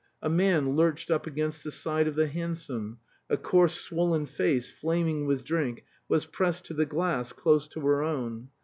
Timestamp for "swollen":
3.81-4.25